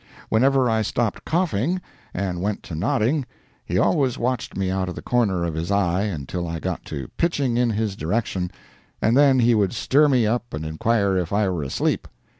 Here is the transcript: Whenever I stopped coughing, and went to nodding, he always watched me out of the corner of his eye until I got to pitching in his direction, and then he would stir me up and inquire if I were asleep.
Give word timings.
Whenever 0.29 0.67
I 0.67 0.81
stopped 0.81 1.25
coughing, 1.25 1.79
and 2.11 2.41
went 2.41 2.63
to 2.63 2.73
nodding, 2.73 3.23
he 3.63 3.77
always 3.77 4.17
watched 4.17 4.57
me 4.57 4.71
out 4.71 4.89
of 4.89 4.95
the 4.95 5.01
corner 5.03 5.43
of 5.45 5.53
his 5.53 5.69
eye 5.69 6.01
until 6.05 6.47
I 6.47 6.57
got 6.57 6.83
to 6.85 7.07
pitching 7.17 7.55
in 7.55 7.69
his 7.69 7.95
direction, 7.95 8.49
and 8.99 9.15
then 9.15 9.37
he 9.41 9.53
would 9.53 9.73
stir 9.73 10.07
me 10.09 10.25
up 10.25 10.55
and 10.55 10.65
inquire 10.65 11.17
if 11.17 11.31
I 11.31 11.47
were 11.49 11.61
asleep. 11.61 12.07